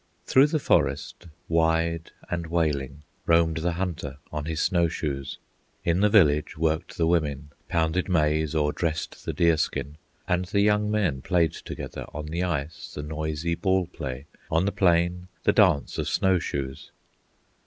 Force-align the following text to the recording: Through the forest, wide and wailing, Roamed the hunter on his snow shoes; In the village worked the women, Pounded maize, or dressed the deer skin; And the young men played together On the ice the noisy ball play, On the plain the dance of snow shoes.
Through 0.25 0.47
the 0.47 0.57
forest, 0.57 1.27
wide 1.47 2.09
and 2.27 2.47
wailing, 2.47 3.03
Roamed 3.27 3.57
the 3.57 3.73
hunter 3.73 4.17
on 4.31 4.45
his 4.45 4.59
snow 4.59 4.87
shoes; 4.87 5.37
In 5.85 5.99
the 5.99 6.09
village 6.09 6.57
worked 6.57 6.97
the 6.97 7.05
women, 7.05 7.51
Pounded 7.69 8.09
maize, 8.09 8.55
or 8.55 8.73
dressed 8.73 9.25
the 9.25 9.31
deer 9.33 9.57
skin; 9.57 9.97
And 10.27 10.45
the 10.45 10.61
young 10.61 10.89
men 10.89 11.21
played 11.21 11.53
together 11.53 12.07
On 12.15 12.25
the 12.25 12.41
ice 12.41 12.91
the 12.95 13.03
noisy 13.03 13.53
ball 13.53 13.85
play, 13.85 14.25
On 14.49 14.65
the 14.65 14.71
plain 14.71 15.27
the 15.43 15.53
dance 15.53 15.99
of 15.99 16.09
snow 16.09 16.39
shoes. 16.39 16.89